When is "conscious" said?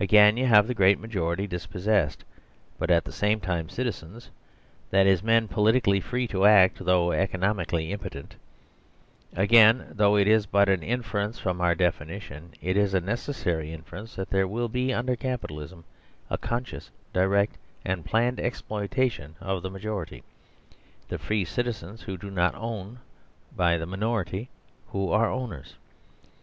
16.38-16.90